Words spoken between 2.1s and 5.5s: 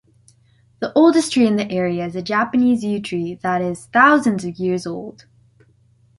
a Japanese yew tree that is thousands of years old.